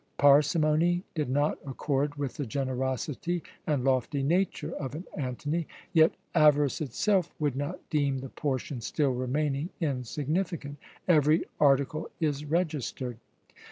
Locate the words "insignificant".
9.79-10.79